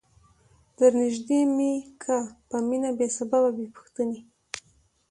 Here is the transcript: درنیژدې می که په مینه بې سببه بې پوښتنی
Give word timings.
درنیژدې 0.77 1.39
می 1.55 1.71
که 2.01 2.15
په 2.47 2.57
مینه 2.67 2.89
بې 2.97 3.07
سببه 3.17 3.49
بې 3.55 3.65
پوښتنی 3.75 4.19